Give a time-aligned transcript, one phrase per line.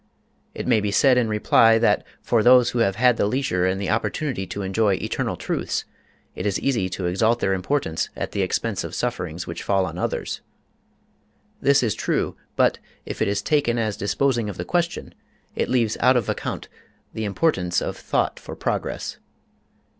[0.55, 3.79] It may be said in reply that for those who have had the leisure and
[3.79, 5.83] the opportunity to enjoy ``eternal truths''
[6.35, 9.99] it is easy to exalt their importance at the expense of sufferings which fall on
[9.99, 10.41] others.
[11.61, 15.13] This is true; but, if it is taken as disposing of the question,
[15.55, 16.67] it leaves out of account
[17.13, 19.19] the importance of thought for progress.